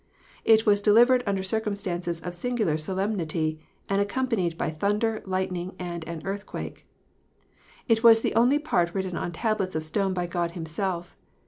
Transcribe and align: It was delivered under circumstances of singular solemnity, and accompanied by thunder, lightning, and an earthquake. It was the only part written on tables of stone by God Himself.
It 0.43 0.65
was 0.65 0.81
delivered 0.81 1.23
under 1.27 1.43
circumstances 1.43 2.19
of 2.21 2.33
singular 2.33 2.75
solemnity, 2.75 3.59
and 3.87 4.01
accompanied 4.01 4.57
by 4.57 4.71
thunder, 4.71 5.21
lightning, 5.27 5.75
and 5.77 6.03
an 6.07 6.23
earthquake. 6.25 6.87
It 7.87 8.01
was 8.03 8.21
the 8.21 8.33
only 8.33 8.57
part 8.57 8.95
written 8.95 9.15
on 9.15 9.31
tables 9.31 9.75
of 9.75 9.85
stone 9.85 10.15
by 10.15 10.25
God 10.25 10.53
Himself. 10.57 11.15